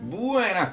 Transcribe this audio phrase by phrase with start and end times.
[0.00, 0.68] Buenas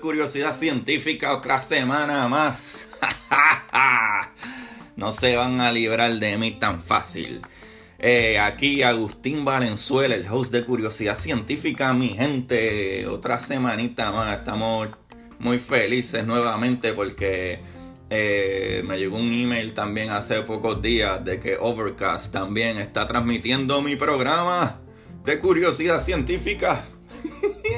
[0.00, 2.86] curiosidad científica, otra semana más.
[4.96, 7.40] no se van a librar de mí tan fácil.
[7.98, 13.06] Eh, aquí Agustín Valenzuela, el host de Curiosidad Científica, mi gente.
[13.06, 14.38] Otra semanita más.
[14.38, 14.88] Estamos
[15.38, 17.60] muy felices nuevamente porque
[18.14, 23.80] eh, me llegó un email también hace pocos días de que Overcast también está transmitiendo
[23.80, 24.82] mi programa
[25.24, 26.84] de Curiosidad Científica.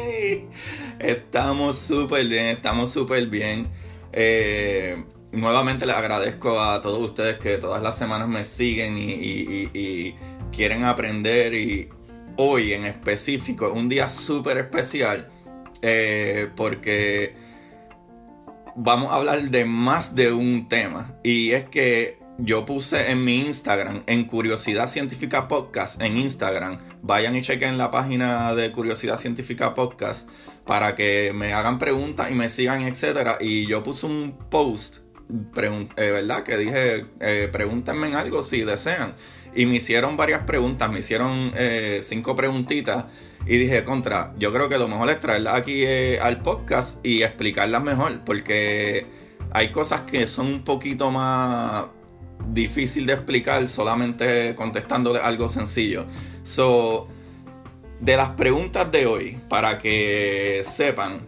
[0.99, 3.69] estamos súper bien, estamos súper bien.
[4.13, 10.17] Eh, nuevamente les agradezco a todos ustedes que todas las semanas me siguen y,
[10.51, 11.89] quieren aprender y
[12.37, 15.29] hoy en específico es un día súper especial
[15.81, 17.44] eh, porque
[18.77, 23.41] vamos a hablar de más de un tema y es que yo puse en mi
[23.41, 29.75] Instagram, en Curiosidad Científica Podcast, en Instagram, vayan y chequen la página de Curiosidad Científica
[29.75, 30.29] Podcast
[30.67, 33.39] para que me hagan preguntas y me sigan, etcétera.
[33.41, 35.05] Y yo puse un post
[35.57, 36.43] eh, ¿verdad?
[36.43, 39.15] Que dije, eh, pregúntenme en algo si desean.
[39.55, 43.05] Y me hicieron varias preguntas, me hicieron eh, cinco preguntitas.
[43.47, 45.85] Y dije, contra, yo creo que lo mejor es traerlas aquí
[46.21, 48.21] al podcast y explicarlas mejor.
[48.25, 49.07] Porque
[49.51, 51.87] hay cosas que son un poquito más
[52.49, 56.07] difícil de explicar solamente contestándole algo sencillo.
[56.43, 57.09] So,
[58.01, 61.21] de las preguntas de hoy, para que sepan,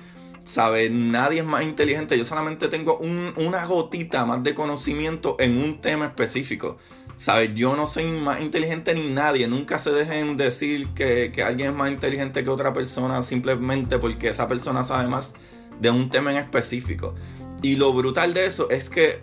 [0.48, 0.88] ¿Sabe?
[0.88, 2.16] Nadie es más inteligente.
[2.16, 6.78] Yo solamente tengo una gotita más de conocimiento en un tema específico.
[7.18, 7.50] ¿Sabes?
[7.54, 9.46] Yo no soy más inteligente ni nadie.
[9.46, 14.30] Nunca se dejen decir que, que alguien es más inteligente que otra persona simplemente porque
[14.30, 15.34] esa persona sabe más
[15.80, 17.14] de un tema en específico.
[17.60, 19.20] Y lo brutal de eso es que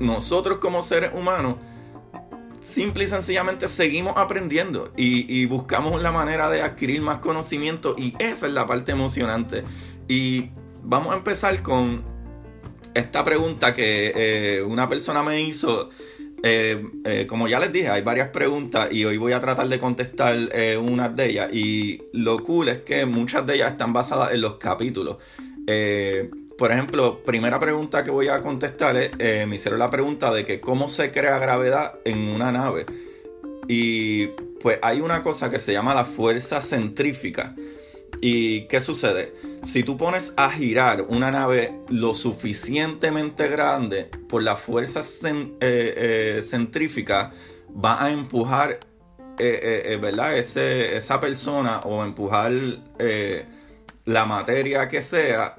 [0.00, 1.54] nosotros como seres humanos
[2.64, 8.46] simple y sencillamente seguimos aprendiendo y, buscamos la manera de adquirir más conocimiento y esa
[8.46, 9.64] es la parte emocionante.
[10.12, 10.50] Y
[10.82, 12.04] vamos a empezar con
[12.92, 15.88] esta pregunta que eh, una persona me hizo.
[16.42, 19.78] Eh, eh, como ya les dije, hay varias preguntas y hoy voy a tratar de
[19.78, 20.36] contestar
[20.82, 21.50] unas de ellas.
[21.54, 25.16] Y lo cool es que muchas de ellas están basadas en los capítulos.
[26.58, 30.60] Por ejemplo, primera pregunta que voy a contestar es, me hicieron la pregunta de que
[30.60, 32.84] cómo se crea gravedad en una nave.
[33.66, 34.26] Y
[34.60, 37.56] pues hay una cosa que se llama la fuerza centrífica.
[38.22, 39.34] ¿Y qué sucede?
[39.62, 46.42] Si tú pones a girar una nave lo suficientemente grande por la fuerza eh, eh,
[46.42, 47.32] centrífica,
[47.72, 48.80] va a empujar,
[49.36, 50.38] ¿verdad?
[50.38, 52.52] esa persona o empujar
[54.04, 55.56] la materia que sea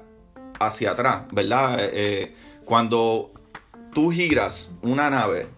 [0.58, 1.80] hacia atrás, ¿verdad?
[1.80, 2.34] Eh, eh,
[2.64, 3.32] cuando
[3.92, 5.48] tú giras una nave,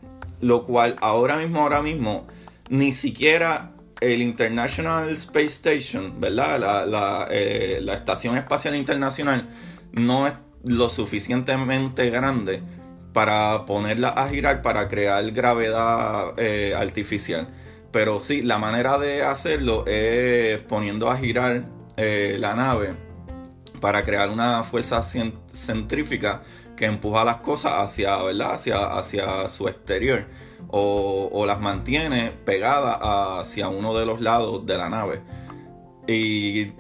[0.41, 2.27] lo cual ahora mismo, ahora mismo,
[2.69, 6.87] ni siquiera el International Space Station, ¿verdad?
[6.89, 9.49] La, eh, Estación Espacial Internacional
[9.93, 10.35] no es
[10.65, 12.63] lo suficientemente grande
[13.13, 16.35] para ponerla a girar para crear gravedad
[16.77, 17.49] artificial.
[17.93, 21.65] Pero sí, la manera de hacerlo es poniendo a girar
[21.97, 22.95] la nave
[23.81, 26.43] para crear una fuerza centrífica
[26.77, 28.55] que empuja las cosas hacia, ¿verdad?
[28.55, 30.27] hacia, hacia su exterior
[30.69, 35.23] o, las mantiene pegadas hacia uno de los lados de la nave.
[36.09, 36.73] Y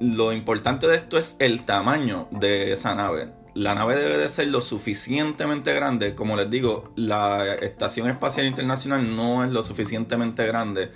[0.00, 3.32] lo importante de esto es el tamaño de esa nave.
[3.54, 6.14] La nave debe de ser lo suficientemente grande.
[6.14, 10.90] Como les digo, la Estación Espacial Internacional no es lo suficientemente grande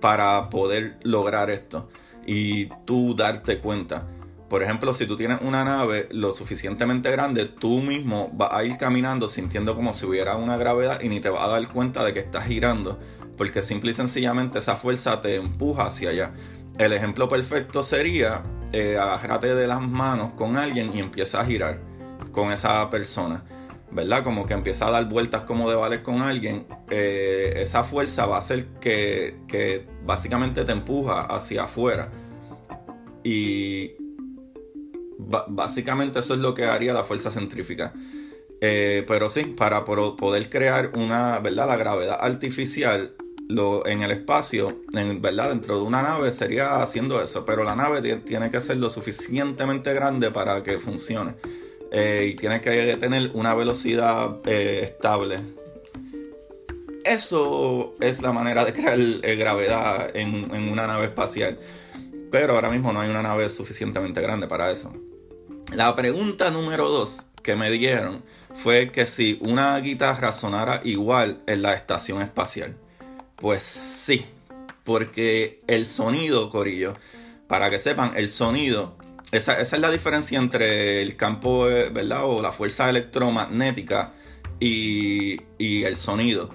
[0.00, 1.88] para poder lograr esto
[2.26, 4.06] y tú darte cuenta.
[4.48, 8.78] Por ejemplo, si tú tienes una nave lo suficientemente grande, tú mismo vas a ir
[8.78, 12.14] caminando sintiendo como si hubiera una gravedad y ni te vas a dar cuenta de
[12.14, 12.98] que estás girando,
[13.36, 16.32] porque simple y sencillamente esa fuerza te empuja hacia allá.
[16.78, 18.42] El ejemplo perfecto sería
[18.72, 18.98] eh,
[19.42, 21.80] de las manos con alguien y empieza a girar
[22.32, 23.44] con esa persona.
[23.90, 24.22] ¿verdad?
[24.22, 28.36] Como que empieza a dar vueltas como de vales con alguien, eh, esa fuerza va
[28.36, 32.10] a hacer que, que, básicamente te empuja hacia afuera.
[33.24, 33.92] Y
[35.18, 37.92] básicamente eso es lo que haría la fuerza centrífica.
[38.60, 41.68] Eh, pero sí, para poder crear una, ¿verdad?
[41.68, 43.14] La gravedad artificial
[43.48, 45.50] lo, en el espacio, en, ¿verdad?
[45.50, 49.92] Dentro de una nave sería haciendo eso, pero la nave tiene que ser lo suficientemente
[49.94, 51.34] grande para que funcione.
[51.90, 55.38] Eh, y tiene que tener una velocidad eh, estable.
[57.04, 58.98] Eso es la manera de crear
[59.38, 61.58] gravedad en, una nave espacial.
[62.30, 64.92] Pero ahora mismo no hay una nave suficientemente grande para eso.
[65.74, 68.24] La pregunta número dos que me dieron
[68.54, 72.76] fue que si una guitarra sonara igual en la estación espacial.
[73.36, 74.24] Pues sí,
[74.84, 76.94] porque el sonido, Corillo,
[77.46, 78.96] para que sepan, el sonido
[79.30, 82.24] esa, es la diferencia entre el campo, eh, ¿verdad?
[82.24, 84.12] O la fuerza electromagnética
[84.58, 86.50] y, el sonido.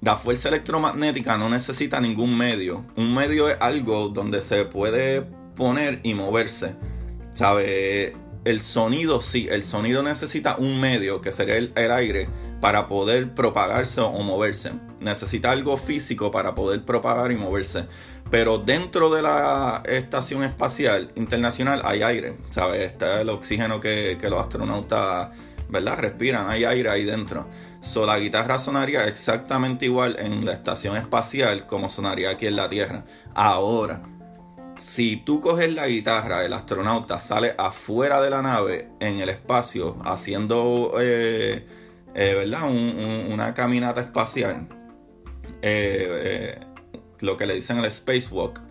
[0.00, 2.84] La fuerza electromagnética no necesita ningún medio.
[2.96, 5.22] Un medio es algo donde se puede
[5.54, 6.74] poner y moverse.
[7.32, 8.16] ¿Sabe?
[8.42, 12.26] El sonido sí, el sonido necesita un medio, que sería el, aire,
[12.62, 14.72] para poder propagarse o moverse.
[14.98, 17.84] Necesita algo físico para poder propagar y moverse.
[18.30, 22.80] Pero dentro de la Estación Espacial Internacional hay aire, ¿sabes?
[22.80, 25.28] Está el oxígeno que, los astronautas,
[25.68, 25.98] ¿verdad?
[25.98, 27.46] Respiran, hay aire ahí dentro.
[27.80, 32.70] So, la guitarra sonaría exactamente igual en la Estación Espacial como sonaría aquí en la
[32.70, 33.04] Tierra.
[33.34, 34.02] Ahora,
[34.80, 39.96] si tú coges la guitarra, el astronauta sale afuera de la nave, en el espacio,
[40.04, 41.66] haciendo, eh,
[42.14, 42.70] eh, ¿verdad?
[42.70, 44.68] una caminata espacial.
[45.62, 46.66] Eh, eh
[47.20, 48.62] lo que le dicen el spacewalk,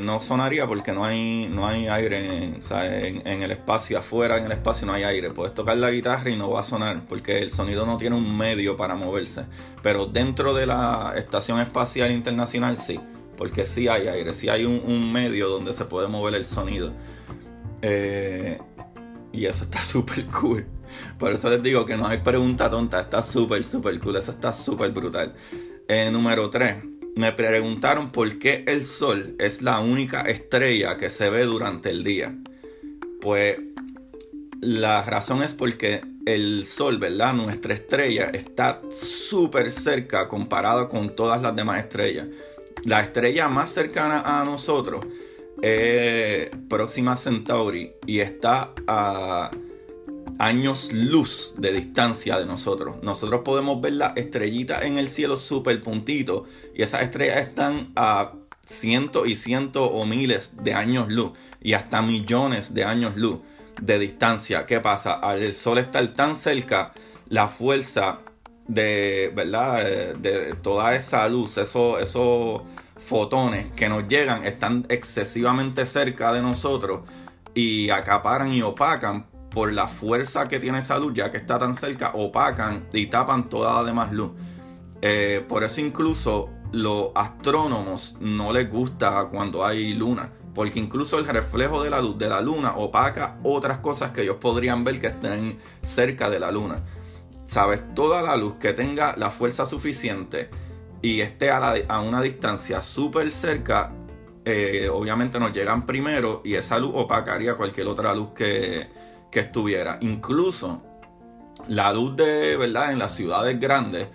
[0.00, 4.84] no sonaría porque no hay, no hay aire en, el espacio, afuera en el espacio
[4.84, 5.30] no hay aire.
[5.30, 8.36] Puedes tocar la guitarra y no va a sonar porque el sonido no tiene un
[8.36, 9.44] medio para moverse.
[9.80, 12.98] Pero dentro de la Estación Espacial Internacional sí,
[13.36, 16.92] porque sí hay aire, sí hay un, medio donde se puede mover el sonido.
[17.82, 18.58] Eh,
[19.32, 20.66] y eso está súper cool.
[21.18, 24.52] Por eso les digo que no hay pregunta tonta, está súper, súper cool, eso está
[24.52, 25.34] súper brutal.
[25.88, 31.30] Eh, número 3 me preguntaron por qué el Sol es la única estrella que se
[31.30, 32.36] ve durante el día.
[33.22, 33.56] Pues
[34.60, 37.32] la razón es porque el Sol, ¿verdad?
[37.32, 42.26] Nuestra estrella está súper cerca comparado con todas las demás estrellas.
[42.86, 45.04] La estrella más cercana a nosotros
[45.60, 49.50] es Próxima Centauri y está a
[50.38, 53.02] años luz de distancia de nosotros.
[53.02, 56.44] Nosotros podemos ver las estrellitas en el cielo súper puntito
[56.76, 62.02] y esas estrellas están a cientos y cientos o miles de años luz y hasta
[62.02, 63.40] millones de años luz
[63.82, 64.64] de distancia.
[64.64, 65.14] ¿Qué pasa?
[65.14, 66.92] Al sol estar tan cerca,
[67.28, 68.20] la fuerza
[68.68, 69.84] de, ¿verdad?
[70.16, 72.62] De, toda esa luz, esos, esos
[72.96, 77.02] fotones que nos llegan, están excesivamente cerca de nosotros
[77.54, 81.74] y acaparan y opacan por la fuerza que tiene esa luz, ya que está tan
[81.74, 84.32] cerca, opacan y tapan toda la demás luz.
[85.00, 91.26] Eh, por eso incluso los astrónomos no les gusta cuando hay luna, porque incluso el
[91.26, 95.06] reflejo de la luz de la luna opaca otras cosas que ellos podrían ver que
[95.06, 96.82] estén cerca de la luna.
[97.46, 100.50] Sabes, toda la luz que tenga la fuerza suficiente
[101.00, 103.92] y esté a, una distancia súper cerca,
[104.44, 108.88] eh, obviamente nos llegan primero y esa luz opacaría cualquier otra luz que,
[109.32, 109.98] estuviera.
[110.00, 110.82] Incluso
[111.68, 112.92] la luz de, ¿verdad?
[112.92, 114.08] En las ciudades grandes,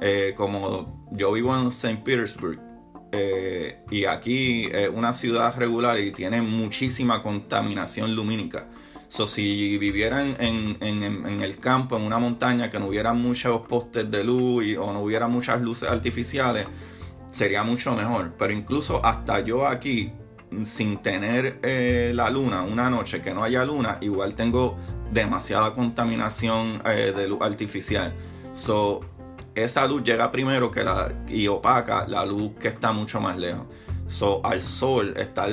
[0.00, 2.00] eh, como yo vivo en St.
[2.02, 2.58] Petersburg,
[3.12, 8.66] eh, y aquí es una ciudad regular y tiene muchísima contaminación lumínica.
[9.12, 14.10] So, si vivieran en, en, el campo, en una montaña, que no hubiera muchos postes
[14.10, 16.66] de luz o no hubiera muchas luces artificiales,
[17.30, 18.32] sería mucho mejor.
[18.38, 20.10] Pero incluso hasta yo aquí,
[20.64, 24.78] sin tener eh, la luna, una noche que no haya luna, igual tengo
[25.10, 28.14] demasiada contaminación eh, de luz artificial.
[28.54, 29.00] So,
[29.54, 33.66] esa luz llega primero que la, y opaca la luz que está mucho más lejos.
[34.06, 35.50] So, al sol estar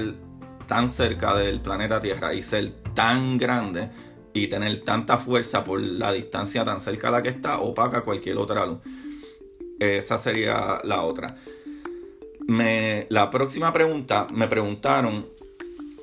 [0.66, 3.90] tan cerca del planeta Tierra y ser tan grande
[4.34, 8.36] y tener tanta fuerza por la distancia tan cerca a la que está, opaca cualquier
[8.36, 8.80] otra luz.
[9.80, 11.38] Esa sería la otra.
[12.46, 15.30] Me, la próxima pregunta me preguntaron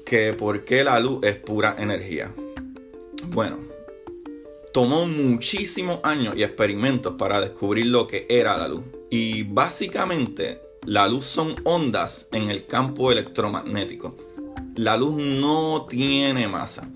[0.07, 2.33] que por qué la luz es pura energía.
[3.27, 3.59] Bueno,
[4.73, 8.85] tomó muchísimos años y experimentos para descubrir lo que era la luz.
[9.11, 14.17] Y básicamente la luz son ondas en el campo electromagnético.
[14.77, 16.89] La luz no tiene masa.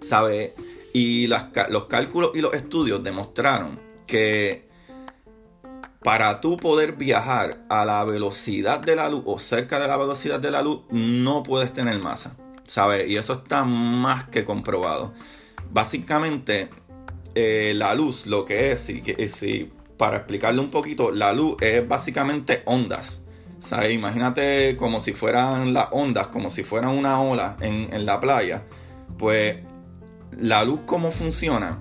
[0.00, 0.54] ¿Sabe?
[0.92, 4.68] Y los cálculos y los estudios demostraron que
[6.02, 10.40] para tú poder viajar a la velocidad de la luz o cerca de la velocidad
[10.40, 12.36] de la luz, no puedes tener masa.
[12.64, 13.08] ¿Sabes?
[13.08, 15.12] Y eso está más que comprobado.
[15.70, 16.70] Básicamente,
[17.34, 22.62] eh, la luz, lo que es, si, para explicarle un poquito, la luz es básicamente
[22.64, 23.21] ondas.
[23.62, 23.92] ¿Sabes?
[23.92, 28.64] Imagínate como si fueran las ondas, como si fueran una ola en, en la playa.
[29.16, 29.58] Pues
[30.36, 31.78] la luz, ¿cómo funciona?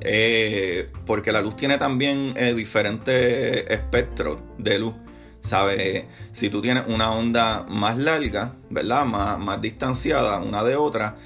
[0.00, 4.94] Eh, porque la luz tiene también eh, diferentes espectros de luz.
[5.38, 6.06] ¿Sabes?
[6.32, 9.04] Si tú tienes una onda más larga, ¿verdad?
[9.04, 11.16] Más, más distanciada una de otra,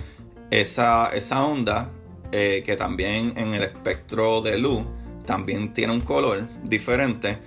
[0.51, 1.91] esa, esa onda,
[2.31, 4.83] eh, que también en el espectro de luz
[5.25, 7.39] también tiene un color diferente,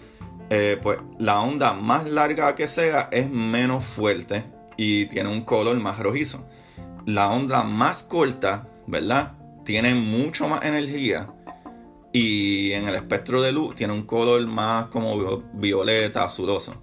[0.81, 4.45] pues la onda más larga que sea es menos fuerte
[4.77, 6.45] y tiene un color más rojizo.
[7.05, 9.33] La onda más corta, ¿verdad?
[9.65, 11.27] tiene mucho más energía
[12.13, 16.81] y en el espectro de luz tiene un color más como violeta, azuloso.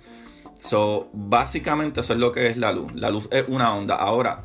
[0.59, 2.93] So, básicamente eso es lo que es la luz.
[2.95, 3.95] La luz es una onda.
[3.95, 4.45] Ahora,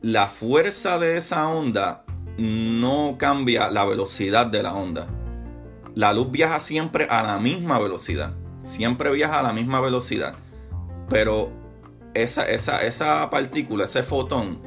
[0.00, 2.04] la fuerza de esa onda
[2.36, 5.06] no cambia la velocidad de la onda.
[5.94, 8.34] La luz viaja siempre a la misma velocidad.
[8.62, 10.36] Siempre viaja a la misma velocidad.
[11.08, 11.50] Pero
[12.14, 14.60] esa, esa, esa partícula, ese fotón,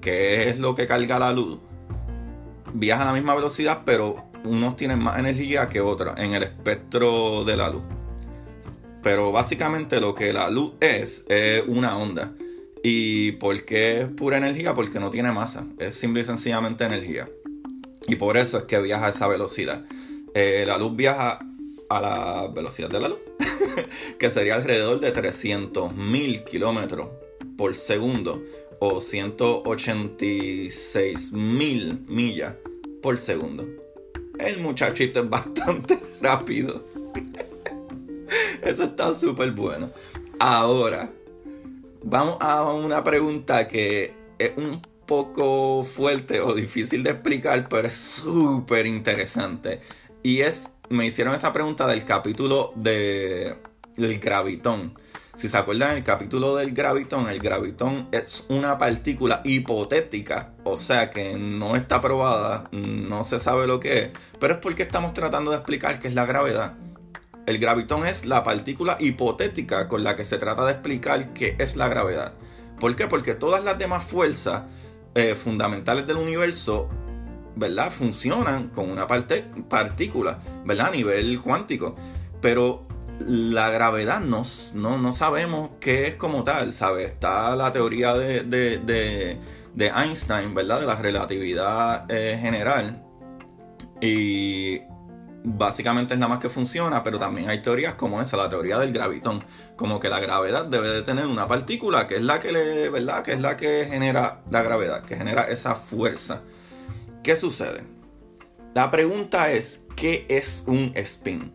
[0.00, 1.58] que es lo que carga la luz,
[2.72, 7.44] viaja a la misma velocidad, pero unos tienen más energía que otros en el espectro
[7.44, 7.82] de la luz.
[9.02, 12.32] Pero básicamente lo que la luz es es una onda.
[12.82, 14.74] ¿Y por qué es pura energía?
[14.74, 15.66] Porque no tiene masa.
[15.78, 17.28] Es simple y sencillamente energía.
[18.06, 19.84] Y por eso es que viaja a esa velocidad.
[20.34, 21.38] Eh, la luz viaja
[21.88, 23.20] a la velocidad de la luz,
[24.18, 27.08] que sería alrededor de 300.000 kilómetros
[27.56, 28.42] por segundo
[28.80, 32.54] o 186 mil millas
[33.00, 33.64] por segundo.
[34.38, 36.84] El muchachito es bastante rápido.
[38.62, 39.90] Eso está súper bueno.
[40.40, 41.12] Ahora,
[42.02, 47.94] vamos a una pregunta que es un poco fuerte o difícil de explicar, pero es
[47.94, 49.80] súper interesante.
[50.24, 53.58] Y es, me hicieron esa pregunta del capítulo de,
[53.98, 54.98] del gravitón.
[55.34, 61.10] Si se acuerdan el capítulo del gravitón, el gravitón es una partícula hipotética, o sea
[61.10, 65.50] que no está probada, no se sabe lo que es, pero es porque estamos tratando
[65.50, 66.72] de explicar qué es la gravedad.
[67.44, 71.76] El gravitón es la partícula hipotética con la que se trata de explicar qué es
[71.76, 72.32] la gravedad.
[72.80, 73.08] ¿Por qué?
[73.08, 74.62] Porque todas las demás fuerzas
[75.14, 76.88] eh, fundamentales del universo,
[77.56, 77.90] ¿verdad?
[77.90, 80.88] Funcionan con una partícula, ¿verdad?
[80.88, 81.94] A nivel cuántico.
[82.40, 82.86] Pero
[83.20, 84.42] la gravedad no,
[84.74, 87.10] no, sabemos qué es como tal, ¿sabes?
[87.10, 90.80] Está la teoría de, de, Einstein, ¿verdad?
[90.80, 93.02] De la relatividad eh, general.
[94.00, 94.80] Y
[95.44, 98.92] básicamente es nada más que funciona, pero también hay teorías como esa, la teoría del
[98.92, 99.44] gravitón,
[99.76, 103.22] como que la gravedad debe de tener una partícula que es la que le, ¿verdad?
[103.22, 106.40] Que es la que genera la gravedad, que genera esa fuerza.
[107.24, 107.84] ¿Qué sucede?
[108.74, 111.54] La pregunta es, ¿qué es un spin?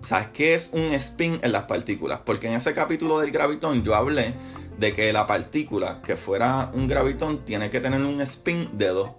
[0.00, 2.20] ¿Sabes qué es un spin en las partículas?
[2.24, 4.32] Porque en ese capítulo del gravitón yo hablé
[4.78, 9.10] de que la partícula que fuera un gravitón tiene que tener un spin de 2.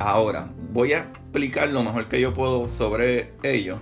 [0.00, 3.78] Ahora, voy a explicar lo mejor que yo puedo sobre ello.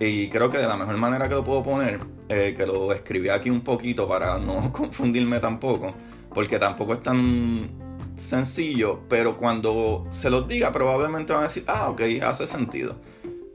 [0.00, 3.28] Y creo que de la mejor manera que lo puedo poner, eh, que lo escribí
[3.28, 5.94] aquí un poquito para no confundirme tampoco,
[6.34, 7.87] porque tampoco es tan
[8.18, 12.96] sencillo, pero cuando se los diga probablemente van a decir, ah, ok, hace sentido.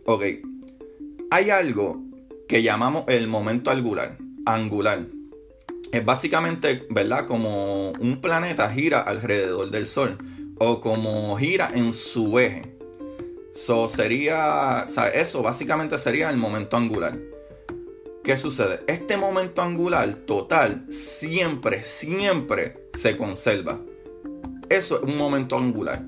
[0.05, 0.23] Ok,
[1.31, 2.01] hay algo
[2.47, 4.17] que llamamos el momento angular.
[4.45, 5.07] angular.
[5.91, 7.25] Es básicamente, ¿verdad?
[7.25, 10.17] Como un planeta gira alrededor del Sol.
[10.59, 12.75] O como gira en su eje.
[13.53, 14.85] So sería.
[15.13, 17.17] eso básicamente sería el momento angular.
[18.23, 18.81] ¿Qué sucede?
[18.87, 23.81] Este momento angular total siempre, siempre se conserva.
[24.69, 26.03] Eso es un momento angular.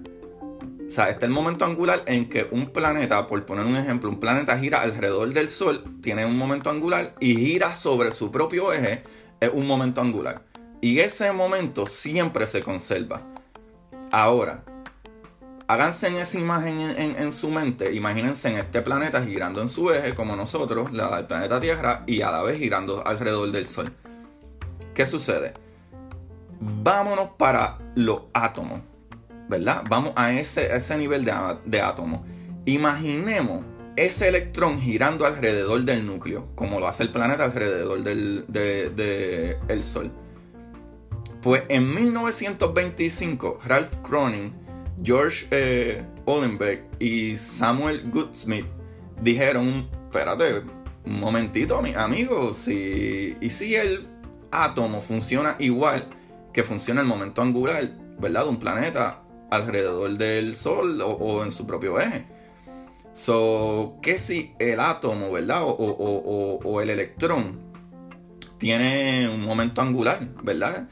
[0.88, 4.20] O sea, está el momento angular en que un planeta, por poner un ejemplo, un
[4.20, 9.04] planeta gira alrededor del Sol, tiene un momento angular y gira sobre su propio eje,
[9.40, 10.44] es un momento angular.
[10.82, 13.24] Y ese momento siempre se conserva.
[14.12, 14.64] Ahora,
[15.68, 20.14] háganse en esa imagen en, su mente, imagínense en este planeta girando en su eje
[20.14, 23.92] como nosotros, la, el planeta Tierra, y a la vez girando alrededor del Sol.
[24.94, 25.65] ¿Qué sucede?
[26.60, 28.82] Vámonos para los átomos,
[29.50, 29.84] ¿verdad?
[29.90, 31.34] Vamos a ese, ese nivel de,
[31.66, 31.84] de.
[32.66, 33.64] Imaginemos
[33.96, 40.12] ese electrón girando alrededor del núcleo, como lo hace el planeta alrededor del de, Sol.
[41.42, 44.54] Pues en 1925, Ralph Cronin
[45.04, 46.04] George eh,
[47.00, 48.66] y Samuel Goodsmith
[49.22, 50.64] dijeron, espérate,
[51.06, 54.08] un momentito, mi amigo, si, y si el
[54.52, 56.10] átomo funciona igual
[56.56, 57.84] que funciona el momento angular,
[58.18, 58.44] ¿verdad?
[58.44, 62.28] De un planeta alrededor del Sol o, en su propio eje.
[63.12, 65.64] So, ¿qué si el átomo, ¿verdad?
[65.64, 67.60] O, o, el electrón
[68.58, 70.88] tiene un momento angular, ¿verdad?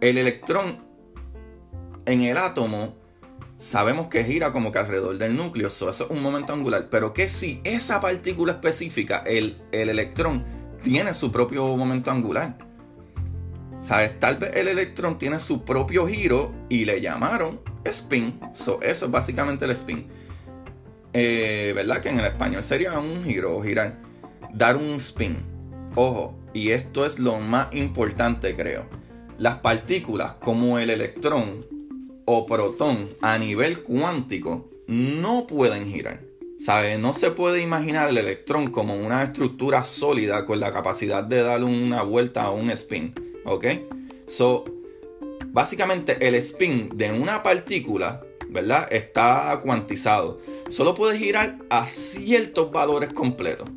[0.00, 0.78] El electrón
[2.06, 2.94] en el átomo
[3.56, 7.28] sabemos que gira como que alrededor del núcleo, eso es un momento angular, pero que
[7.28, 10.44] si esa partícula específica, el, el electrón,
[10.84, 12.69] tiene su propio momento angular.
[13.80, 14.18] ¿Sabes?
[14.18, 18.38] Tal vez el electrón tiene su propio giro y le llamaron spin.
[18.52, 20.06] eso es básicamente el spin.
[21.12, 22.00] Eh, ¿Verdad?
[22.00, 23.98] Que en el español sería un giro o girar.
[24.52, 25.38] Dar un spin.
[25.94, 28.84] Ojo, y esto es lo más importante creo.
[29.38, 31.66] Las partículas como el electrón
[32.26, 36.20] o protón a nivel cuántico no pueden girar.
[36.58, 36.98] ¿Sabe?
[36.98, 41.64] No se puede imaginar el electrón como una estructura sólida con la capacidad de dar
[41.64, 43.14] una vuelta a un spin.
[43.44, 43.66] ¿Ok?
[44.26, 44.64] So,
[45.46, 48.92] básicamente el spin de una partícula, ¿verdad?
[48.92, 50.40] Está cuantizado.
[50.68, 53.68] Solo puede girar a ciertos valores completos.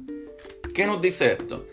[0.74, 1.65] ¿Qué nos dice esto?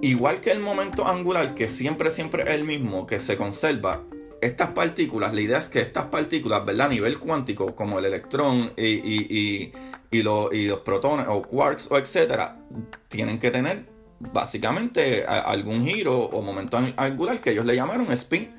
[0.00, 4.02] Igual que el momento angular, que siempre, siempre es el mismo, que se conserva,
[4.40, 6.88] estas partículas, la idea es que estas partículas, ¿verdad?
[6.88, 9.72] A nivel cuántico, como el electrón y,
[10.10, 12.58] los protones o quarks o etcétera,
[13.06, 13.86] tienen que tener
[14.32, 18.54] básicamente algún giro o momento angular que ellos le llamaron spin.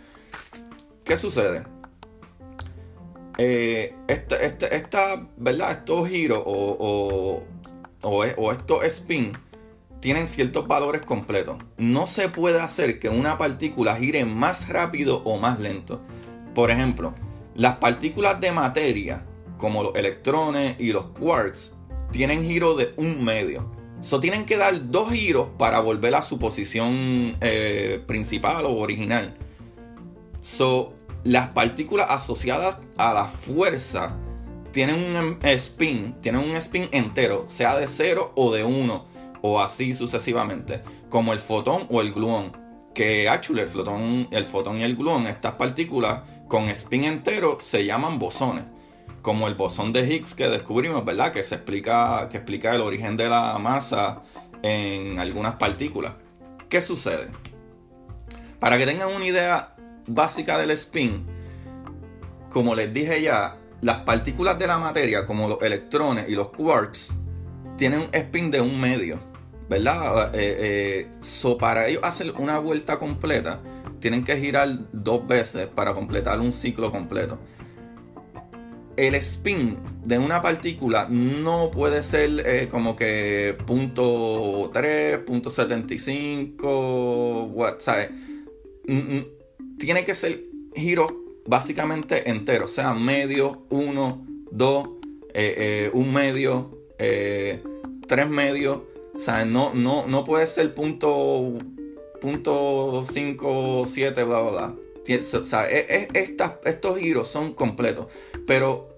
[1.03, 1.63] ¿Qué sucede?
[3.37, 5.71] Eh, este, este, esta, ¿verdad?
[5.71, 7.43] Estos giros o,
[8.01, 9.31] o, o estos spin
[9.99, 11.57] tienen ciertos valores completos.
[11.77, 16.01] No se puede hacer que una partícula gire más rápido o más lento.
[16.53, 17.15] Por ejemplo,
[17.55, 19.25] las partículas de materia,
[19.57, 21.73] como los electrones y los quarks,
[22.11, 23.71] tienen giro de un medio.
[24.03, 29.33] So tienen que dar dos giros para volver a su posición eh, principal o original.
[30.41, 34.17] So, las partículas asociadas a la fuerza
[34.73, 39.05] tienen un spin, tienen un spin entero, sea de 0 o de 1
[39.41, 42.51] o así sucesivamente, como el fotón o el gluón.
[42.93, 47.85] Que actually el fotón, el fotón y el gluón, estas partículas con spin entero se
[47.85, 48.65] llaman bosones.
[49.23, 51.31] Como el bosón de Higgs que descubrimos, ¿verdad?
[51.31, 54.21] Que se explica, que explica el origen de la masa
[54.61, 56.13] en algunas partículas.
[56.69, 57.29] ¿Qué sucede?
[58.59, 61.25] Para que tengan una idea básica del spin,
[62.51, 67.15] como les dije ya, las partículas de la materia, como los electrones y los quarks,
[67.77, 69.33] tienen un spin de un medio.
[69.69, 70.35] ¿verdad?
[70.35, 73.59] Eh, eh, para ellos hacer una vuelta completa,
[73.99, 77.39] tienen que girar dos veces para completar un ciclo completo.
[78.95, 87.43] El spin de una partícula no puede ser eh, como que punto 3, punto 75,
[87.53, 88.09] what, ¿sabes?
[88.87, 89.25] Mm, mm,
[89.77, 90.43] tiene que ser
[90.75, 91.13] giros
[91.45, 94.89] básicamente enteros, o sea, medio, 1, 2,
[95.93, 98.79] un medio, tres medios
[99.15, 101.53] o sea, no, no, no puede ser punto,
[102.19, 104.75] punto 5, 7, bla, bla, bla.
[105.07, 106.35] E, e,
[106.65, 108.07] estos giros son completos.
[108.47, 108.89] Pero,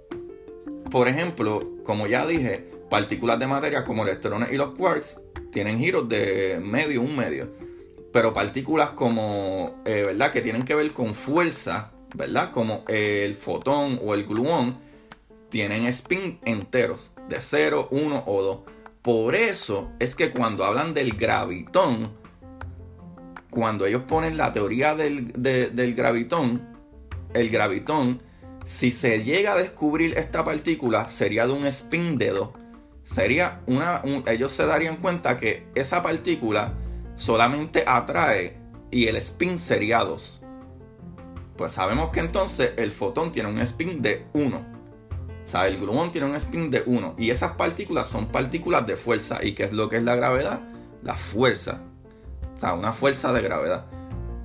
[0.91, 6.07] por ejemplo, como ya dije, partículas de materia como electrones y los quarks tienen giros
[6.09, 7.49] de medio, un medio.
[8.11, 10.31] Pero partículas como, eh, ¿verdad?
[10.31, 12.51] Que tienen que ver con fuerza, ¿verdad?
[12.51, 14.77] Como el fotón o el gluón,
[15.49, 18.59] tienen spin enteros, de 0, 1 o 2.
[19.01, 22.11] Por eso es que cuando hablan del gravitón,
[23.55, 25.31] cuando ellos ponen la teoría del,
[25.95, 26.67] gravitón,
[27.33, 28.21] el gravitón,
[28.65, 32.49] si se llega a descubrir esta partícula, sería de un spin de 2.
[33.05, 34.01] sería una.
[34.27, 36.73] ellos se darían cuenta que esa partícula
[37.15, 38.57] solamente atrae
[38.91, 40.41] y el spin sería 2.
[41.55, 44.57] Pues sabemos que entonces el fotón tiene un spin de 1.
[44.57, 47.15] O sea, el gluón tiene un spin de 1.
[47.17, 49.39] Y esas partículas son partículas de fuerza.
[49.41, 50.67] ¿Y qué es lo que es la gravedad?
[51.03, 51.83] La fuerza.
[52.55, 53.85] O sea, una fuerza de gravedad.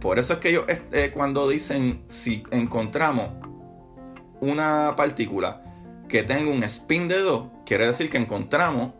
[0.01, 3.31] Por eso es que ellos eh, cuando dicen si encontramos
[4.40, 5.62] una partícula
[6.09, 8.92] que tenga un spin de 2, quiere decir que encontramos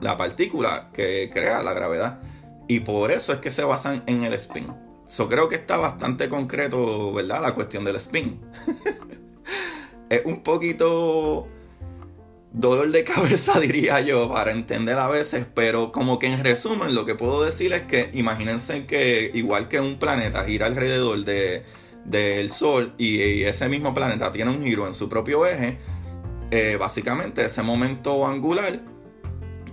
[0.00, 2.20] la partícula que crea la gravedad.
[2.66, 4.66] Y por eso es que se basan en el spin.
[5.08, 7.40] Yo creo que está bastante concreto, ¿verdad?
[7.40, 8.40] La cuestión del spin.
[10.10, 11.48] es un poquito
[12.58, 17.06] dolor de cabeza, diría yo, para entender a veces, pero como que en resumen lo
[17.06, 21.64] que puedo decir es que imagínense que igual que un planeta gira alrededor de,
[22.04, 25.78] del Sol y, ese mismo planeta tiene un giro en su propio eje,
[26.50, 28.80] eh, básicamente ese momento angular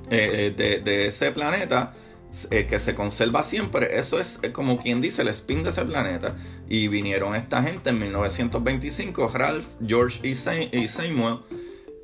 [0.10, 1.94] eh, de, de ese planeta
[2.52, 5.86] eh, que se conserva siempre, eso es eh, como quien dice el spin de ese
[5.86, 6.36] planeta.
[6.68, 11.40] Y vinieron esta gente en 1925, Ralph, George y, Samuel,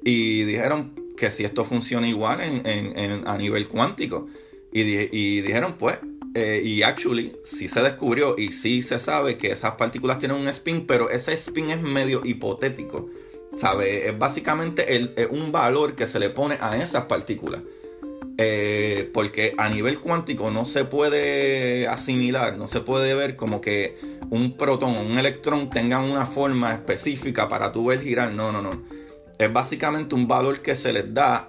[0.04, 4.28] y dijeron que si esto funciona igual en, a nivel cuántico.
[4.74, 5.98] Y, dijeron, pues,
[6.34, 10.48] eh, y actually, sí se descubrió y sí se sabe que esas partículas tienen un
[10.48, 13.10] spin, pero ese spin es medio hipotético.
[13.56, 14.08] ¿Sabe?
[14.08, 17.62] Es básicamente el, un valor que se le pone a esas partículas.
[18.38, 23.98] Eh, porque a nivel cuántico no se puede asimilar, no se puede ver como que
[24.32, 28.34] un protón o un electrón tengan una forma específica para tu ver girar.
[28.34, 29.01] No, no, no.
[29.38, 31.48] Es básicamente un valor que se les da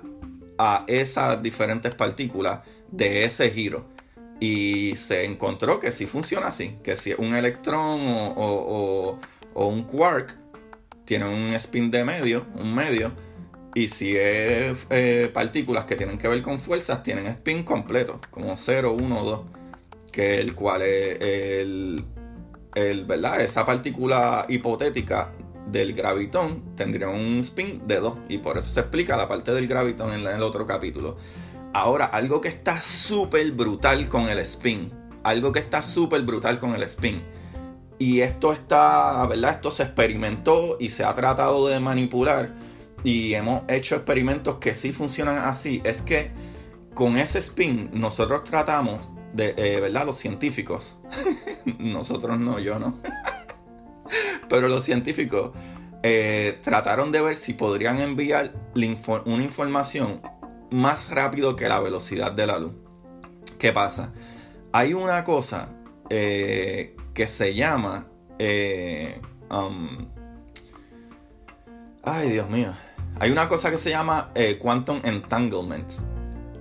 [0.58, 3.86] a esas diferentes partículas de ese giro.
[4.40, 8.00] Y se encontró que sí funciona así, que si un electrón
[8.34, 9.18] o
[9.54, 10.36] un quark
[11.04, 13.12] tiene un spin de medio, un medio,
[13.74, 18.54] y si es eh, partículas que tienen que ver con fuerzas, tienen spin completo, como
[18.54, 19.40] 0, 1, 2,
[20.10, 22.04] que el cual es el,
[22.74, 23.40] el, ¿verdad?
[23.40, 25.32] Esa partícula hipotética
[25.66, 29.66] del gravitón tendría un spin de 2 y por eso se explica la parte del
[29.66, 31.16] gravitón en, el otro capítulo.
[31.74, 36.74] Ahora, algo que está súper brutal con el spin, algo que está súper brutal con
[36.74, 37.22] el spin.
[37.98, 39.52] Y esto está, ¿verdad?
[39.52, 42.52] Esto se experimentó y se ha tratado de manipular
[43.04, 46.30] y hemos hecho experimentos que sí funcionan así, es que
[46.94, 50.06] con ese spin nosotros tratamos de, eh, ¿verdad?
[50.06, 50.98] Los científicos,
[51.78, 52.98] nosotros no, yo no,
[54.48, 55.52] pero los científicos
[56.02, 58.52] eh, trataron de ver si podrían enviar
[59.24, 60.20] una información
[60.70, 62.72] más rápido que la velocidad de la luz.
[63.58, 64.12] ¿Qué pasa?
[64.72, 65.68] Hay una cosa
[66.10, 68.08] eh, que se llama...
[69.50, 70.08] Um,
[72.02, 72.72] ay, Dios mío.
[73.20, 75.90] Hay una cosa que se llama eh, quantum entanglement.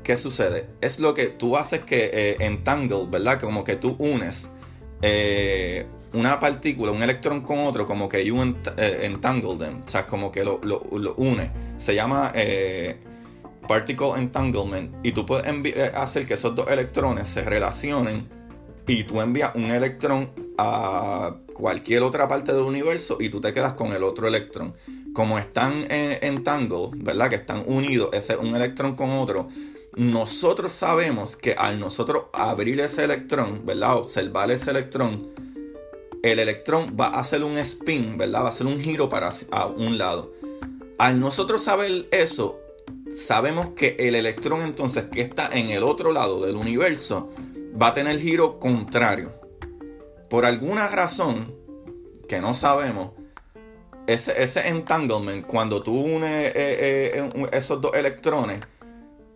[0.03, 0.67] ¿Qué sucede?
[0.81, 3.39] Es lo que tú haces que eh, entangle, ¿verdad?
[3.39, 4.49] Como que tú unes
[5.01, 9.81] eh, una partícula, un electrón con otro, como que you entangle them.
[9.85, 10.59] O sea, como que lo,
[11.17, 11.51] une.
[11.77, 12.33] Se llama
[13.67, 14.93] particle entanglement.
[15.03, 15.45] Y tú puedes
[15.95, 18.27] hacer que esos dos electrones se relacionen
[18.87, 23.73] y tú envías un electrón a cualquier otra parte del universo y tú te quedas
[23.73, 24.73] con el otro electrón
[25.13, 27.29] como están en, tango, ¿verdad?
[27.29, 29.49] Que están unidos, ese, un electrón con otro.
[29.95, 33.97] Nosotros sabemos que al nosotros abrir ese electrón, ¿verdad?
[33.97, 35.29] Observar ese electrón,
[36.23, 38.41] el electrón va a hacer un spin, ¿verdad?
[38.41, 40.33] Va a hacer un giro para a un lado.
[40.97, 42.59] Al nosotros saber eso,
[43.13, 47.29] sabemos que el electrón entonces que está en el otro lado del universo
[47.79, 49.33] va a tener giro contrario.
[50.29, 51.55] Por alguna razón
[52.27, 53.11] que no sabemos,
[54.07, 58.61] ese, entanglement, cuando tú unes eh, eh, esos dos electrones,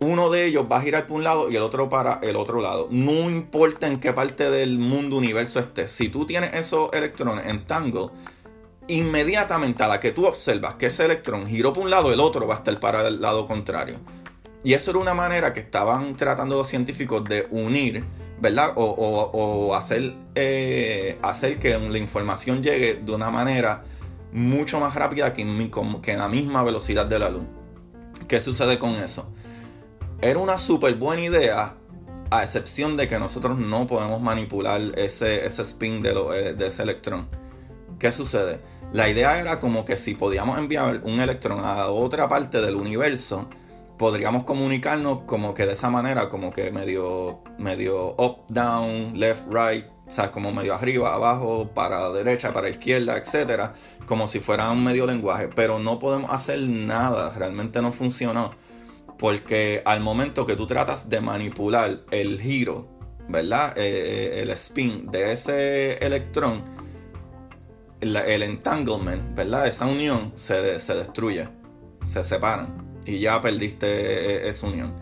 [0.05, 2.61] uno de ellos va a girar por un lado y el otro para el otro
[2.61, 2.87] lado.
[2.91, 5.87] No importa en qué parte del mundo universo esté.
[5.87, 8.11] Si tú tienes esos electrones en tango,
[8.87, 12.47] inmediatamente a la que tú observas que ese electrón giró por un lado, el otro
[12.47, 13.99] va a estar para el lado contrario.
[14.63, 18.03] Y eso era una manera que estaban tratando los científicos de unir,
[18.41, 18.73] ¿verdad?
[18.75, 23.83] O, hacer, eh, hacer que la información llegue de una manera
[24.31, 27.43] mucho más rápida que, en la misma velocidad de la luz.
[28.27, 29.31] ¿Qué sucede con eso?
[30.21, 31.77] Era una súper buena idea,
[32.31, 36.83] a excepción de que nosotros no podemos manipular ese, ese spin de, eh, de ese
[36.83, 37.27] electrón.
[37.99, 38.59] ¿Qué sucede?
[38.93, 43.49] La idea era como que si podíamos enviar un electrón a otra parte del universo,
[43.97, 49.85] podríamos comunicarnos como que de esa manera, como que medio, medio up, down, left, right,
[50.07, 53.73] o sea, como medio arriba, abajo, para derecha, para izquierda, etcétera,
[54.05, 58.53] como si fuera un medio lenguaje, pero no podemos hacer nada, realmente no funcionó.
[59.17, 62.89] Porque al momento que tú tratas de manipular el giro,
[63.29, 63.73] ¿verdad?
[63.77, 66.63] Eh, el spin de ese electrón,
[68.01, 69.67] el, entanglement, ¿verdad?
[69.67, 71.47] Esa unión se, se destruye,
[72.05, 74.93] se separan y ya perdiste eh, esa unión.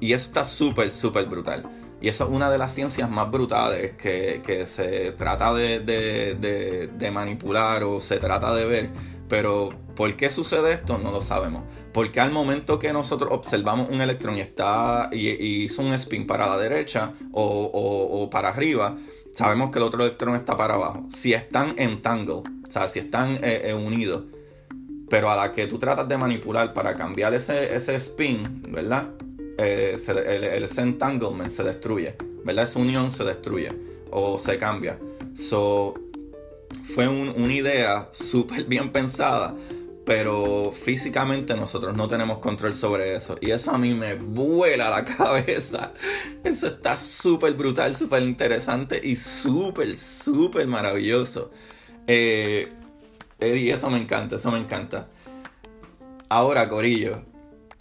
[0.00, 1.64] Y eso está súper, súper brutal.
[2.00, 8.00] Y eso es una de las ciencias más brutales que, se trata de, manipular o
[8.00, 8.90] se trata de ver.
[9.28, 10.98] Pero ¿por qué sucede esto?
[10.98, 11.64] No lo sabemos.
[11.92, 15.28] Porque al momento que nosotros observamos un electrón y está y,
[15.64, 18.96] hizo un spin para la derecha o, para arriba,
[19.32, 21.06] sabemos que el otro electrón está para abajo.
[21.08, 24.24] Si están en tangle, o sea, si están eh, eh, unidos,
[25.08, 29.10] pero a la que tú tratas de manipular para cambiar ese, ese spin, ¿verdad?
[29.56, 32.64] Eh, el, entanglement se destruye, ¿verdad?
[32.64, 33.70] Esa unión se destruye
[34.10, 34.98] o se cambia.
[35.34, 35.94] So,
[36.82, 39.54] fue una idea súper bien pensada,
[40.04, 43.36] pero físicamente nosotros no tenemos control sobre eso.
[43.40, 45.92] Y eso a mí me vuela la cabeza.
[46.42, 51.50] Eso está súper brutal, súper interesante y súper, súper maravilloso.
[52.06, 52.70] Eh,
[53.40, 55.08] y eso me encanta, eso me encanta.
[56.28, 57.22] Ahora, Corillo,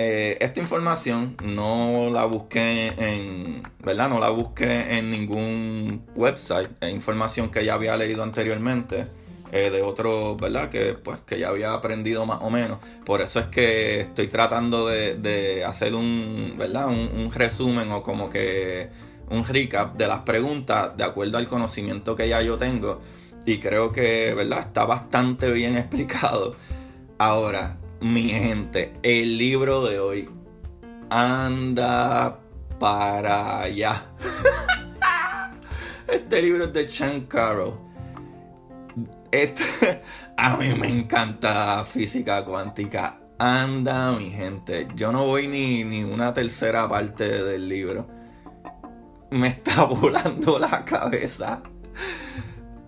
[0.05, 4.09] eh, esta información no la busqué en, ¿verdad?
[4.09, 6.69] No la busqué en ningún website.
[6.81, 9.07] Es información que ya había leído anteriormente
[9.53, 10.69] eh, de otro, ¿verdad?
[10.69, 12.79] Que, pues, que ya había aprendido más o menos.
[13.05, 16.89] Por eso es que estoy tratando de, hacer un, ¿verdad?
[16.89, 18.89] Un, resumen o como que
[19.29, 22.99] un recap de las preguntas de acuerdo al conocimiento que ya yo tengo.
[23.45, 24.59] Y creo que, ¿verdad?
[24.59, 26.57] Está bastante bien explicado.
[27.17, 30.29] Ahora, mi gente, el libro de hoy
[31.09, 32.37] anda
[32.77, 34.09] para allá.
[36.07, 37.79] Este libro es de Chan Carroll.
[39.31, 40.01] Este,
[40.37, 43.21] a mí me encanta física cuántica.
[43.39, 44.89] Anda, mi gente.
[44.95, 48.07] Yo no voy ni, ni una tercera parte del libro.
[49.31, 51.63] Me está volando la cabeza.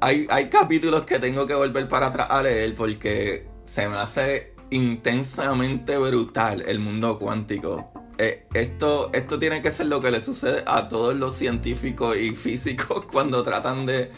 [0.01, 4.54] Hay, hay capítulos que tengo que volver para atrás a leer porque se me hace
[4.75, 7.91] intensamente brutal el mundo cuántico.
[8.17, 12.31] Eh, esto, esto tiene que ser lo que le sucede a todos los científicos y
[12.31, 14.11] físicos cuando tratan de,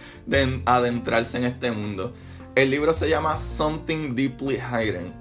[0.66, 2.14] adentrarse en este mundo.
[2.56, 5.14] El libro se llama Something Deeply Hidden.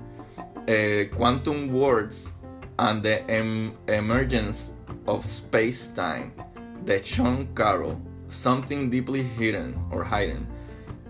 [0.66, 2.30] Eh, Quantum Words
[2.78, 4.72] and the em-, Emergence
[5.04, 6.32] of Space-Time.
[6.84, 7.98] De Sean Carroll.
[8.28, 10.46] Something Deeply Hidden or Hidden.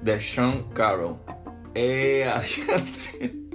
[0.02, 1.20] De Sean Carroll.
[1.74, 2.24] Eh,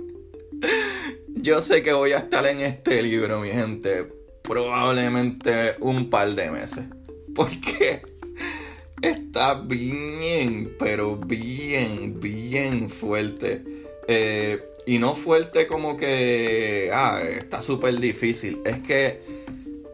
[1.41, 4.05] Yo sé que voy a estar en este libro, mi gente,
[4.43, 6.85] probablemente un par de meses.
[7.33, 8.03] Porque
[9.01, 13.63] está bien, pero bien, bien fuerte.
[14.07, 18.61] Eh, y no fuerte como que, ah, está súper difícil.
[18.63, 19.21] Es que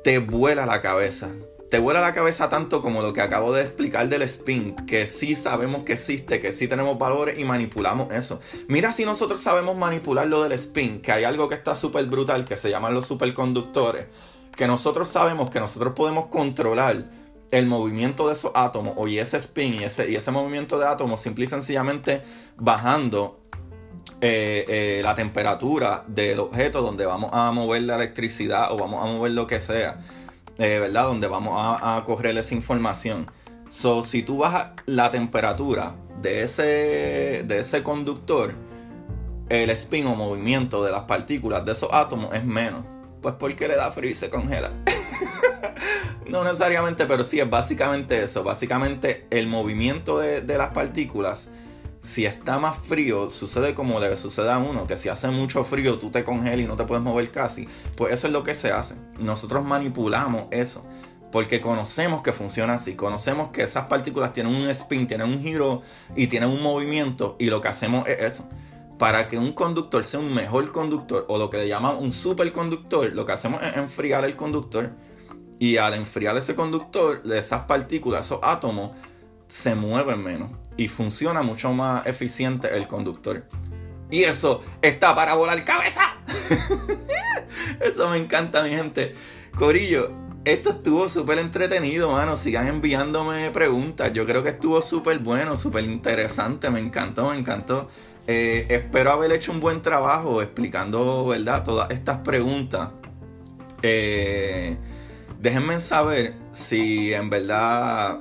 [0.03, 1.31] te vuela la cabeza
[1.69, 5.35] te vuela la cabeza tanto como lo que acabo de explicar del spin, que sí
[5.35, 8.39] sabemos que existe, que sí tenemos valores y manipulamos eso.
[8.67, 12.45] Mira si nosotros sabemos manipular lo del spin, que hay algo que está súper brutal
[12.45, 14.07] que se llaman los superconductores,
[14.55, 17.05] que nosotros sabemos que nosotros podemos controlar
[17.51, 20.85] el movimiento de esos átomos o y ese spin y ese, y ese movimiento de
[20.85, 22.21] átomos simple y sencillamente
[22.57, 23.39] bajando
[24.19, 29.05] eh, eh, la temperatura del objeto donde vamos a mover la electricidad o vamos a
[29.05, 30.03] mover lo que sea.
[30.59, 31.03] Eh, ¿verdad?
[31.03, 33.29] Donde vamos a, correr esa información.
[33.69, 38.53] So, si tú bajas la temperatura de ese, de ese conductor,
[39.49, 42.83] el spin o movimiento de las partículas de esos átomos es menos.
[43.21, 44.71] Pues porque le da frío y se congela.
[46.27, 48.43] no necesariamente, pero sí es básicamente eso.
[48.43, 51.49] Básicamente el movimiento de, de las partículas
[52.01, 55.99] si está más frío, sucede como le sucede a uno, que si hace mucho frío
[55.99, 57.67] tú te congelas y no te puedes mover casi.
[57.95, 58.95] Pues eso es lo que se hace.
[59.19, 60.85] Nosotros manipulamos eso.
[61.31, 65.81] Porque conocemos que funciona así, conocemos que esas partículas tienen un spin, tienen un giro
[66.15, 68.49] y tienen un movimiento y lo que hacemos es eso.
[68.97, 73.13] Para que un conductor sea un mejor conductor o lo que le llaman un superconductor,
[73.13, 74.91] lo que hacemos es enfriar el conductor
[75.59, 78.91] y al enfriar ese conductor, esas partículas, esos átomos,
[79.47, 83.43] se mueven menos y funciona mucho más eficiente el conductor.
[84.09, 86.17] Y eso está para volar cabeza.
[87.81, 89.13] eso me encanta, mi gente.
[89.57, 90.11] Corillo,
[90.45, 92.37] esto estuvo súper entretenido, mano.
[92.37, 94.13] Sigan enviándome preguntas.
[94.13, 96.69] Yo creo que estuvo súper bueno, súper interesante.
[96.69, 97.89] Me encantó, me encantó.
[98.27, 101.63] Eh, espero haber hecho un buen trabajo explicando, ¿verdad?
[101.63, 102.91] Todas estas preguntas.
[103.81, 104.77] Eh,
[105.39, 108.19] déjenme saber si en verdad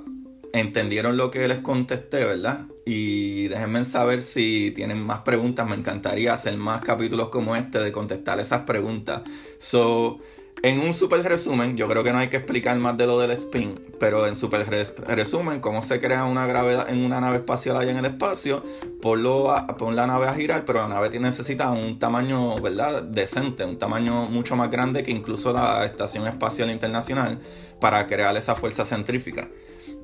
[0.61, 2.67] entendieron lo que les contesté, ¿verdad?
[2.85, 5.69] Y déjenme saber si tienen más preguntas.
[5.69, 9.23] Me encantaría hacer más capítulos como este de contestar esas preguntas.
[9.59, 10.21] So,
[10.63, 13.31] en un super resumen, yo creo que no hay que explicar más de lo del
[13.33, 14.67] spin, pero en super
[15.07, 18.65] resumen, cómo se crea una gravedad en una nave espacial allá en el espacio,
[19.03, 23.03] ponlo pon la nave a girar, pero la nave necesita un tamaño, ¿verdad?
[23.03, 27.39] Decente, un tamaño mucho más grande que incluso la Estación Espacial Internacional
[27.79, 29.49] para crear esa fuerza centrífica.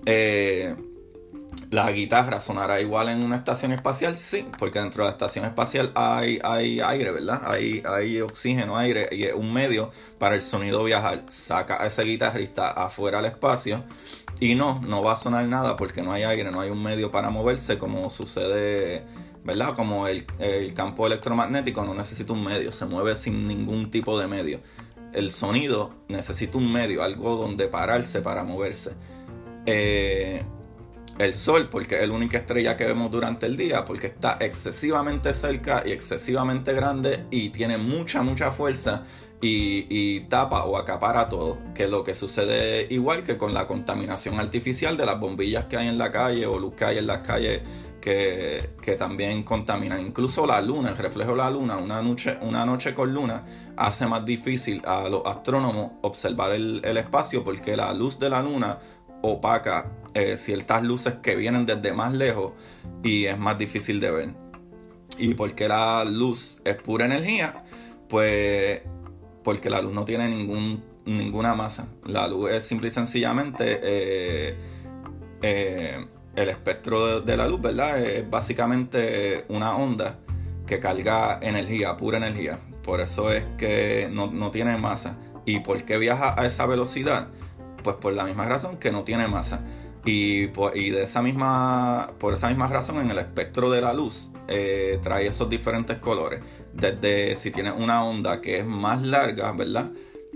[0.06, 0.74] Eh,
[1.70, 5.90] la guitarra sonará igual en una estación espacial, sí, porque dentro de la estación espacial
[5.94, 7.42] hay, aire, ¿verdad?
[7.46, 11.24] Hay, oxígeno, aire y un medio para el sonido viajar.
[11.28, 13.84] Saca a ese guitarrista afuera al espacio
[14.38, 17.10] y no, no va a sonar nada porque no hay aire, no hay un medio
[17.10, 19.06] para moverse como sucede,
[19.42, 19.74] ¿verdad?
[19.74, 20.26] Como el
[20.74, 24.60] campo electromagnético no necesita un medio, se mueve sin ningún tipo de medio.
[25.14, 28.92] El sonido necesita un medio, algo donde pararse para moverse.
[29.66, 30.42] Eh,
[31.18, 35.32] el Sol, porque es la única estrella que vemos durante el día, porque está excesivamente
[35.34, 39.04] cerca y excesivamente grande y tiene mucha, mucha fuerza
[39.40, 41.58] y, tapa o acapara todo.
[41.74, 45.88] Que lo que sucede igual que con la contaminación artificial de las bombillas que hay
[45.88, 47.60] en la calle o luz que hay en las calles
[48.00, 50.00] que, también contaminan.
[50.00, 53.44] Incluso la luna, el reflejo de la luna, una noche, una noche con luna,
[53.76, 58.78] hace más difícil a los astrónomos observar el espacio porque la luz de la luna
[59.22, 62.52] opaca eh, ciertas luces que vienen desde más lejos
[63.02, 64.34] y es más difícil de ver.
[65.18, 67.64] ¿Y porque la luz es pura energía?
[68.08, 68.82] Pues
[69.42, 71.88] porque la luz no tiene ningún, ninguna masa.
[72.04, 74.56] La luz es simple y sencillamente eh,
[75.42, 76.06] eh,
[76.36, 78.00] el espectro de, la luz, ¿verdad?
[78.00, 80.18] Es básicamente una onda
[80.66, 82.60] que carga energía, pura energía.
[82.82, 85.16] Por eso es que no, no tiene masa.
[85.44, 87.28] ¿Y por qué viaja a esa velocidad?
[87.82, 89.64] Pues por la misma razón que no tiene masa.
[90.04, 94.32] Y, por, de esa misma, por esa misma razón en el espectro de la luz
[94.48, 96.40] eh, trae esos diferentes colores.
[96.74, 99.90] Desde si tiene una onda que es más larga, ¿verdad?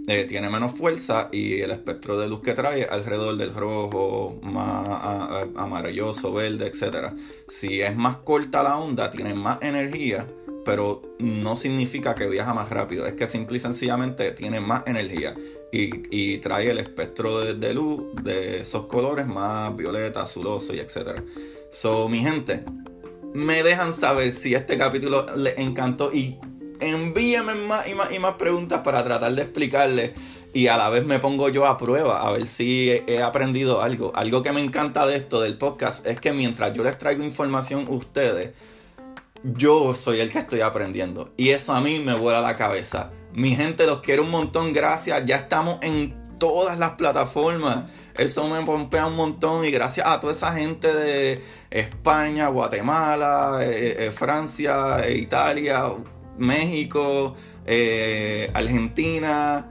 [0.07, 5.49] Eh, tiene menos fuerza y el espectro de luz que trae alrededor del rojo, más
[5.57, 7.15] amarilloso, verde, etc.
[7.49, 10.29] Si es más corta la onda, tiene más energía
[10.67, 15.37] pero no significa que viaja más rápido, es que simple y sencillamente tiene más energía
[15.73, 21.21] y, trae el espectro de, luz de esos colores más violeta, azuloso y etc.
[21.71, 22.65] So, mi gente,
[23.35, 26.39] me dejan saber si este capítulo les encantó y
[26.81, 30.13] envíenme más y más y más preguntas para tratar de explicarles
[30.57, 34.11] y a la vez me pongo yo a prueba a ver si he, aprendido algo.
[34.17, 37.87] Algo que me encanta de esto, del podcast, es que mientras yo les traigo información
[37.87, 38.55] a ustedes,
[39.45, 41.31] yo soy el que estoy aprendiendo.
[41.37, 43.11] Y eso a mí me vuela la cabeza.
[43.37, 45.27] Mi gente, los quiero un montón, gracias.
[45.27, 47.85] Ya estamos en todas las plataformas.
[48.17, 54.07] Eso me pompea un montón y gracias a toda esa gente de España, Guatemala, eh,
[54.07, 55.93] eh, Francia, eh, Italia,
[56.39, 57.37] México,
[58.55, 59.69] Argentina,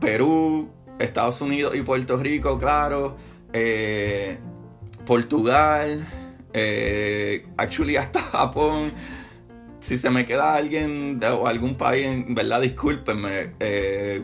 [0.00, 3.18] Perú, Estados Unidos y Puerto Rico, claro,
[5.04, 6.06] Portugal,
[7.58, 8.90] actually, hasta Japón.
[9.80, 13.54] Si se me queda alguien de, o algún país, en verdad, discúlpenme.
[13.60, 14.22] Eh,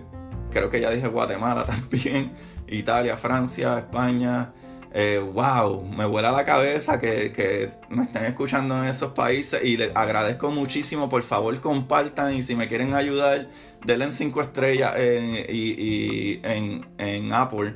[0.50, 2.32] creo que ya dije Guatemala también.
[2.68, 4.52] Italia, Francia, España.
[4.92, 9.76] Eh, wow, me vuela la cabeza que, que, me estén escuchando en esos países y
[9.76, 11.08] les agradezco muchísimo.
[11.08, 13.48] Por favor, compartan y si me quieren ayudar,
[13.84, 17.74] denle 5 estrellas y, y en, en Apple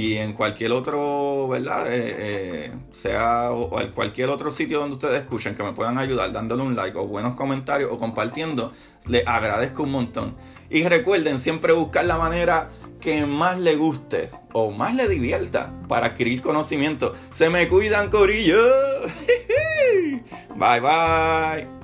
[0.00, 1.92] y en cualquier otro, ¿verdad?
[1.92, 6.32] Eh, eh, sea o, en cualquier otro sitio donde ustedes escuchen que me puedan ayudar
[6.32, 8.72] dándole un like o buenos comentarios o compartiendo,
[9.06, 10.36] les agradezco un montón.
[10.70, 16.06] Y recuerden siempre buscar la manera que más le guste o más le divierta para
[16.06, 17.14] adquirir conocimiento.
[17.30, 18.56] Se me cuidan, Corillo.
[20.56, 21.79] bye bye.